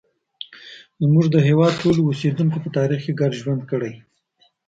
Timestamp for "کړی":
3.71-3.93